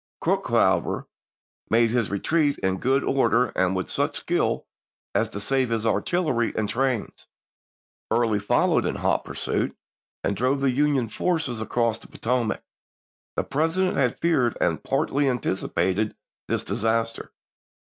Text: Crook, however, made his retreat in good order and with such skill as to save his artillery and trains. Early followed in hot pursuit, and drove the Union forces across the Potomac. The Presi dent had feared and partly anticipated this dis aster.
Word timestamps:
Crook, 0.19 0.47
however, 0.49 1.07
made 1.69 1.91
his 1.91 2.09
retreat 2.09 2.57
in 2.63 2.79
good 2.79 3.03
order 3.03 3.49
and 3.55 3.75
with 3.75 3.87
such 3.87 4.15
skill 4.15 4.65
as 5.13 5.29
to 5.29 5.39
save 5.39 5.69
his 5.69 5.85
artillery 5.85 6.51
and 6.55 6.67
trains. 6.67 7.27
Early 8.09 8.39
followed 8.39 8.87
in 8.87 8.95
hot 8.95 9.25
pursuit, 9.25 9.77
and 10.23 10.35
drove 10.35 10.59
the 10.61 10.71
Union 10.71 11.07
forces 11.07 11.61
across 11.61 11.99
the 11.99 12.07
Potomac. 12.07 12.63
The 13.35 13.43
Presi 13.43 13.85
dent 13.85 13.97
had 13.97 14.17
feared 14.19 14.57
and 14.59 14.83
partly 14.83 15.29
anticipated 15.29 16.15
this 16.47 16.63
dis 16.63 16.83
aster. 16.83 17.31